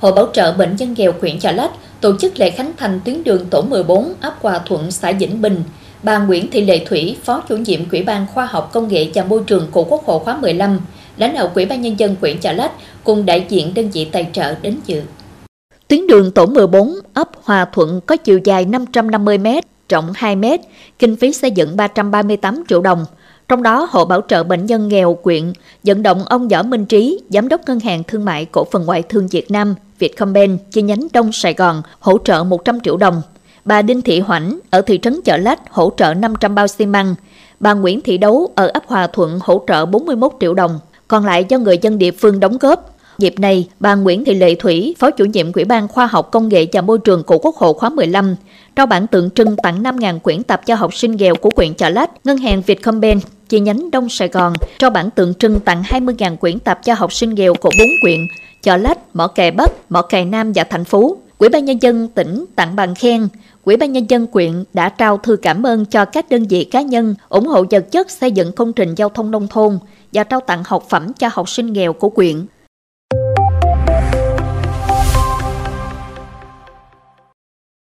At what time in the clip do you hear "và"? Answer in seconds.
9.14-9.24, 46.72-46.80, 60.54-60.64, 70.12-70.24